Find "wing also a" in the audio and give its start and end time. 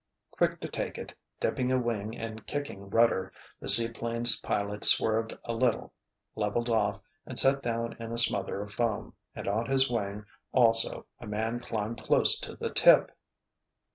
9.91-11.27